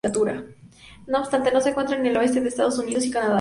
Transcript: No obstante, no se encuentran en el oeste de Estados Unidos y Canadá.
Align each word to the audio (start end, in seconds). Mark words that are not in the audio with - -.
No 1.07 1.19
obstante, 1.19 1.51
no 1.51 1.61
se 1.61 1.69
encuentran 1.69 1.99
en 1.99 2.07
el 2.07 2.17
oeste 2.17 2.41
de 2.41 2.49
Estados 2.49 2.79
Unidos 2.79 3.05
y 3.05 3.11
Canadá. 3.11 3.29